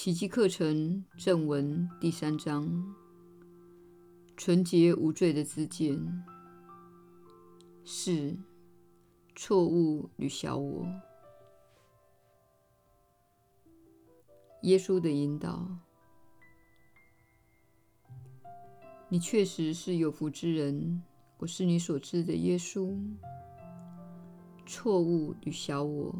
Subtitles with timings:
[0.00, 2.94] 奇迹课程正文第三章：
[4.36, 6.24] 纯洁无罪的自见。
[7.84, 8.38] 四、
[9.34, 10.86] 错误与小我。
[14.62, 15.68] 耶稣的引导。
[19.08, 21.02] 你确实是有福之人。
[21.38, 22.96] 我是你所知的耶稣。
[24.64, 26.14] 错误与小我。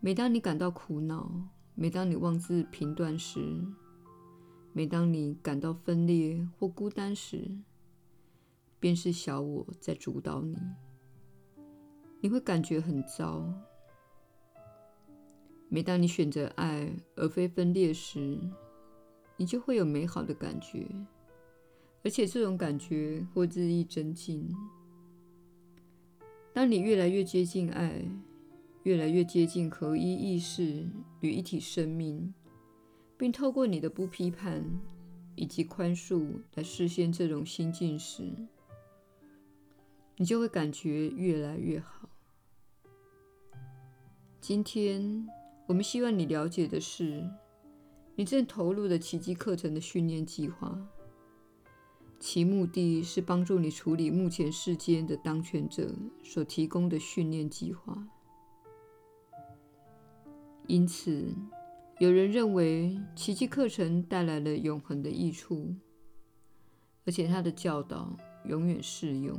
[0.00, 1.30] 每当你感到苦恼，
[1.78, 3.38] 每当你妄自评断时，
[4.72, 7.50] 每当你感到分裂或孤单时，
[8.80, 10.56] 便是小我在主导你。
[12.22, 13.46] 你会感觉很糟。
[15.68, 18.40] 每当你选择爱而非分裂时，
[19.36, 20.88] 你就会有美好的感觉。
[22.02, 24.48] 而且这种感觉会日益增进。
[26.54, 28.02] 当你越来越接近爱，
[28.86, 32.32] 越来越接近合一意识与一体生命，
[33.16, 34.64] 并透过你的不批判
[35.34, 38.32] 以及宽恕来实现这种心境时，
[40.14, 42.08] 你就会感觉越来越好。
[44.40, 45.26] 今天，
[45.66, 47.28] 我们希望你了解的是，
[48.14, 50.80] 你正投入的奇迹课程的训练计划。
[52.20, 55.92] 其目的是帮助你处理目前世间的当权者
[56.22, 58.06] 所提供的训练计划。
[60.66, 61.34] 因此，
[61.98, 65.74] 有人认为奇迹课程带来了永恒的益处，
[67.04, 68.16] 而且他的教导
[68.46, 69.38] 永远适用。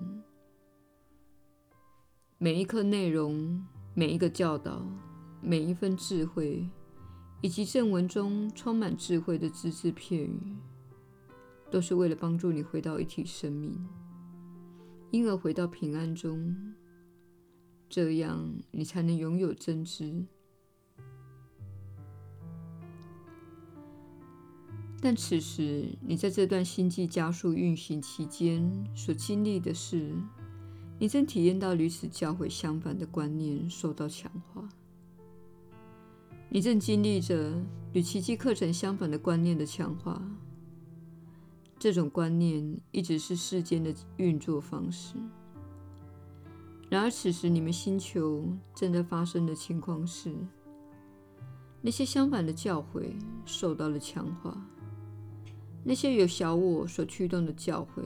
[2.38, 4.86] 每一课内容、每一个教导、
[5.42, 6.68] 每一份智慧，
[7.42, 10.56] 以及正文中充满智慧的只字片语。
[11.70, 13.78] 都是为了帮助你回到一体生命，
[15.12, 16.56] 因而回到平安中，
[17.90, 20.26] 这样你才能拥有真知。
[25.08, 30.14] 但此时你在这段星际加速运行期间所经历的是，
[31.00, 34.68] 你正体验到与此教诲相反的观念受到强化，
[36.50, 37.54] 你正经历着
[37.94, 40.22] 与奇迹课程相反的观念的强化。
[41.80, 45.16] 这种观念一直是世间的运作方式。
[46.90, 48.44] 然而，此时你们星球
[48.76, 50.36] 正在发生的情况是，
[51.82, 53.14] 那些相反的教诲
[53.46, 54.62] 受到了强化，
[55.90, 58.04] 那些由小我所驱动的教诲，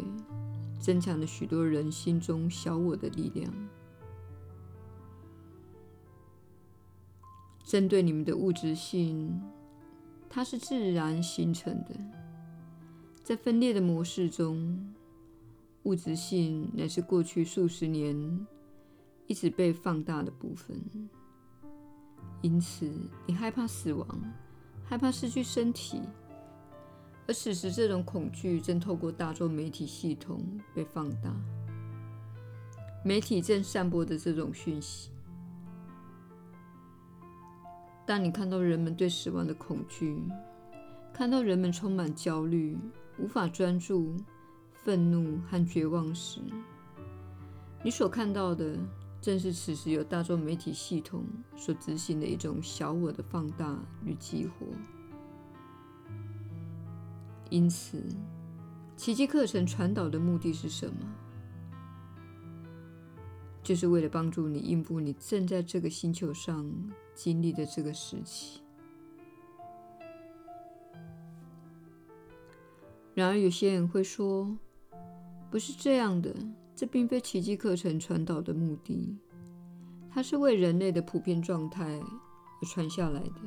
[0.80, 3.52] 增强了许多人心中小我的力量。
[7.64, 9.41] 针对你们的物质性，
[10.30, 11.96] 它是自然形成的。
[13.24, 14.94] 在分裂的模式中，
[15.81, 18.46] 物质性乃是过去数十年
[19.25, 20.80] 一直被放大的部分。
[22.44, 22.88] 因此，
[23.25, 24.08] 你害怕死亡，
[24.86, 26.00] 害怕失去身体，
[27.28, 30.44] 而此时这种恐惧正透过大众媒体系统
[30.74, 31.34] 被放大。
[33.04, 35.09] 媒体正散播着这种讯息。
[38.06, 40.22] 当你看到人们对死亡的恐惧，
[41.14, 42.78] 看到人们充满焦虑，
[43.18, 44.16] 无法专注、
[44.84, 46.42] 愤怒和绝望时，
[47.84, 48.78] 你所看到的
[49.22, 51.24] 正是此时由大众媒体系统
[51.56, 54.68] 所执行的一种小我的放大与激活。
[57.51, 58.01] 因此，
[58.95, 60.95] 奇迹课程传导的目的是什么？
[63.62, 66.66] 就是为了帮助你应付你正在这个星球上
[67.13, 68.61] 经历的这个时期。
[73.13, 74.57] 然而，有些人会说
[75.51, 76.34] ：“不是这样的，
[76.73, 79.17] 这并非奇迹课程传导的目的，
[80.09, 83.41] 它是为人类的普遍状态而传下来的。”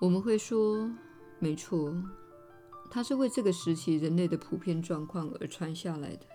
[0.00, 0.88] 我们会说
[1.40, 1.92] ：“没错，
[2.88, 6.26] 它是为这个时期人类的普遍状况而传下来的。”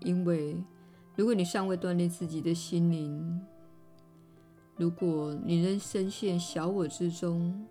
[0.00, 0.56] 因为，
[1.16, 3.40] 如果你尚未锻炼自己的心灵，
[4.76, 7.66] 如果你仍深陷小我之中，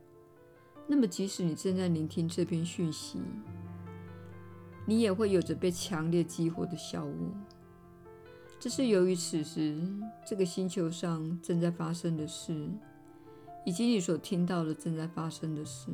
[0.86, 3.22] 那么，即使你正在聆听这篇讯息，
[4.86, 7.32] 你也会有着被强烈激活的小我。
[8.60, 9.82] 这是由于此时
[10.26, 12.70] 这个星球上正在发生的事，
[13.68, 15.92] 以及你所听到的正在发生的事。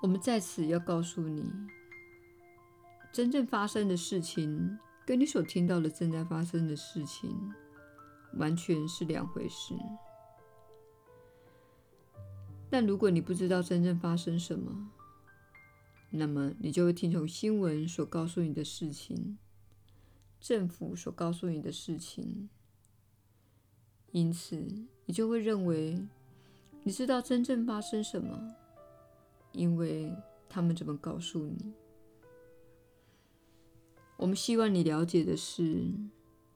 [0.00, 1.52] 我们在此要告诉你，
[3.12, 7.52] 真正发生的事情跟你所听到的正在发生的事情
[8.38, 9.74] 完全是两回事。
[12.70, 14.90] 但如果你不知道真正发生什么，
[16.08, 19.36] 那么你就会听从新闻所告诉你的事情，
[20.40, 22.48] 政府所告诉你的事情，
[24.14, 24.56] 因此
[25.06, 26.00] 你就会认为
[26.84, 28.54] 你知道真正发生什么，
[29.50, 30.08] 因为
[30.48, 31.72] 他们怎么告诉你。
[34.16, 35.90] 我们希望你了解的是，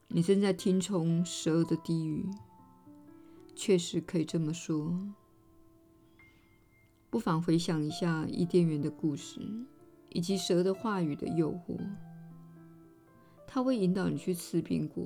[0.07, 2.25] 你正在听从蛇的低语，
[3.57, 4.97] 确实可以这么说。
[7.11, 9.41] 不妨回想一下伊甸园的故事，
[10.11, 11.77] 以及蛇的话语的诱惑。
[13.49, 15.05] 它会引导你去吃苹果，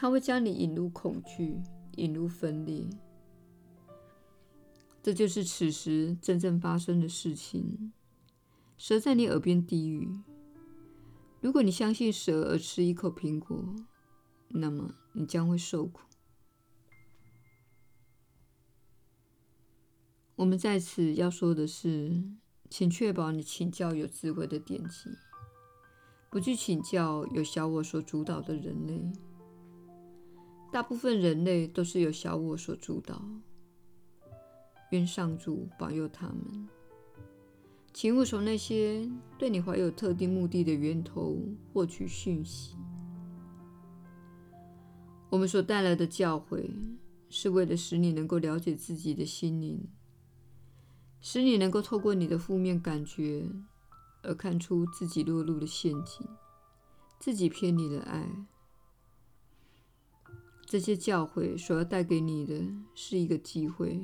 [0.00, 1.60] 它会将你引入恐惧，
[1.96, 2.88] 引入分裂。
[5.02, 7.92] 这就是此时真正发生的事情。
[8.76, 10.08] 蛇在你耳边低语。
[11.40, 13.74] 如果你相信蛇而吃一口苹果，
[14.50, 16.02] 那么你将会受苦。
[20.36, 22.22] 我们在此要说的是，
[22.70, 25.10] 请确保你请教有智慧的典籍，
[26.30, 29.12] 不去请教有小我所主导的人类。
[30.70, 33.22] 大部分人类都是由小我所主导。
[34.90, 36.68] 愿上主保佑他们。
[37.92, 41.36] 请勿从那些对你怀有特定目的的源头
[41.72, 42.76] 获取讯息。
[45.30, 46.70] 我们所带来的教诲，
[47.28, 49.88] 是为了使你能够了解自己的心灵。
[51.20, 53.44] 使你能够透过你的负面感觉
[54.22, 56.26] 而看出自己落入了陷阱，
[57.18, 58.46] 自己偏离了爱。
[60.70, 62.62] 这些教诲所要带给你的
[62.94, 63.98] 是一个机会，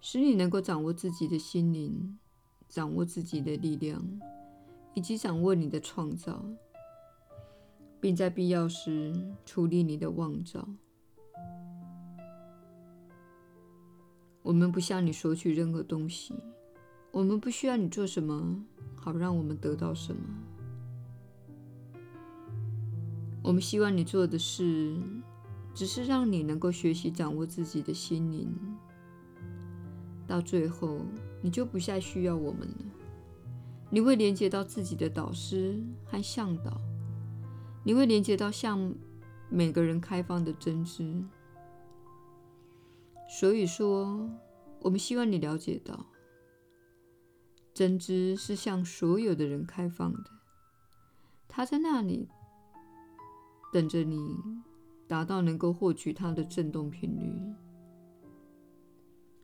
[0.00, 2.18] 使你能够掌握自己的心灵，
[2.68, 4.04] 掌握自己的力量，
[4.94, 6.44] 以及掌握你的创造，
[8.00, 9.14] 并在必要时
[9.46, 10.68] 处理你的妄造。
[14.42, 16.34] 我们不向你索取任何东西，
[17.12, 18.60] 我们不需要你做什么，
[18.96, 20.20] 好让我们得到什么。
[23.40, 24.96] 我们希望你做的事，
[25.74, 28.54] 只是让你能够学习掌握自己的心灵。
[30.26, 31.00] 到最后，
[31.42, 32.84] 你就不再需要我们了。
[33.90, 36.80] 你会连接到自己的导师和向导，
[37.84, 38.94] 你会连接到向
[39.50, 41.22] 每个人开放的真知。
[43.28, 44.28] 所以说，
[44.80, 46.06] 我们希望你了解到，
[47.72, 50.30] 真知是向所有的人开放的，
[51.46, 52.28] 它在那里
[53.72, 54.36] 等着你，
[55.14, 57.40] 达到能够获取它的振动频率。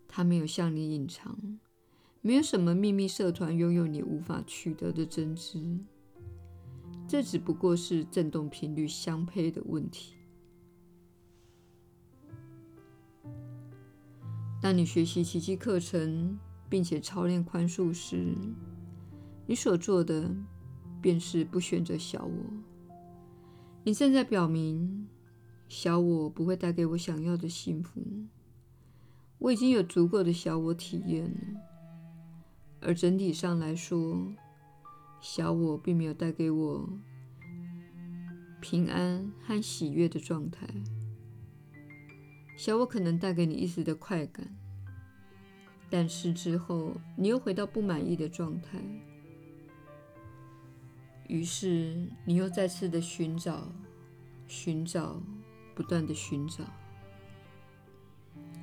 [0.08, 1.60] 它没有向你隐藏，
[2.22, 5.78] 没有什么秘密社团拥有你无法取得的真知，
[7.06, 10.16] 这只不过是振动频率相配的问题。
[14.60, 16.36] 当你学习奇迹课程，
[16.68, 18.34] 并且操练宽恕时，
[19.46, 20.34] 你所做的
[21.00, 22.34] 便是不选择小我。
[23.84, 25.06] 你正在表明，
[25.70, 28.02] 小我不会带给我想要的幸福。
[29.38, 31.60] 我已经有足够的小我体验了，
[32.80, 34.34] 而整体上来说，
[35.20, 36.88] 小我并没有带给我
[38.60, 40.66] 平安和喜悦的状态。
[42.56, 44.52] 小我可能带给你一时的快感，
[45.88, 48.80] 但是之后你又回到不满意的状态，
[51.28, 53.72] 于是你又再次的寻找、
[54.48, 55.22] 寻找、
[55.74, 56.64] 不断的寻找。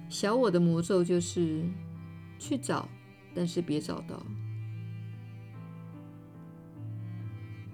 [0.10, 1.64] 小我的魔咒就是
[2.40, 2.88] 去找，
[3.36, 4.26] 但是别找到。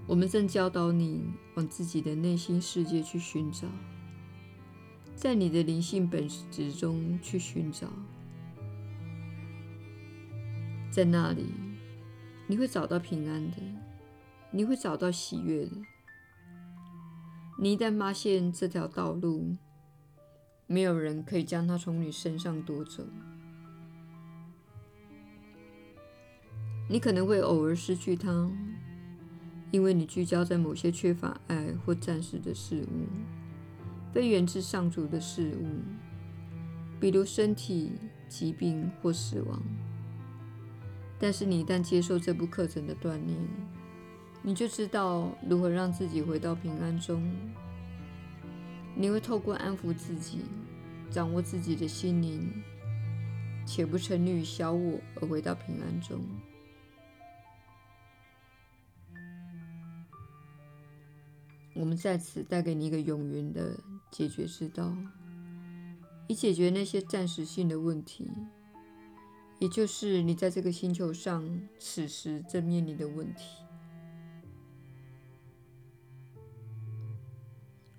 [0.06, 1.24] 我们正教导你
[1.56, 3.68] 往自己的内心世界去寻找。
[5.16, 7.88] 在你的灵性本质中去寻找，
[10.92, 11.46] 在那里
[12.48, 13.58] 你会找到平安的，
[14.52, 15.72] 你会找到喜悦的。
[17.64, 19.56] 你一旦发现这条道路，
[20.68, 23.06] 没有人可以将它从你身上夺走。
[26.90, 28.52] 你可能会偶尔失去它，
[29.72, 33.08] 因为你聚焦在某些缺乏爱或暂时的事物。
[34.12, 35.66] 非源自上主的事物，
[37.00, 37.94] 比如身体
[38.28, 39.64] 疾病或死亡。
[41.18, 43.38] 但是你一旦接受这部课程的锻炼，
[44.46, 47.24] 你就知道如何让自己回到平安中。
[48.94, 50.42] 你会透过安抚自己，
[51.10, 52.52] 掌握自己的心灵，
[53.66, 56.20] 且不沉溺于小我而回到平安中。
[61.74, 63.80] 我们在此带给你一个永远的
[64.12, 64.94] 解决之道，
[66.28, 68.30] 以解决那些暂时性的问题，
[69.58, 73.63] 也就是你在这个星球上此时正面临的问题。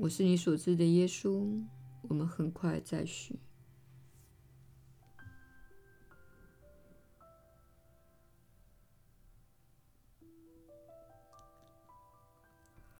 [0.04, 1.62] 我是你所知的耶稣，
[2.02, 3.38] 我们很快再续。